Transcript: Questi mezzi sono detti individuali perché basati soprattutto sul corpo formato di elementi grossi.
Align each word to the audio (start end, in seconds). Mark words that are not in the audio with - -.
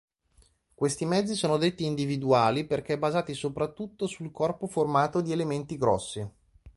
Questi 0.73 1.05
mezzi 1.05 1.35
sono 1.35 1.57
detti 1.57 1.85
individuali 1.85 2.65
perché 2.65 2.97
basati 2.97 3.35
soprattutto 3.35 4.07
sul 4.07 4.31
corpo 4.31 4.65
formato 4.65 5.21
di 5.21 5.31
elementi 5.31 5.77
grossi. 5.77 6.27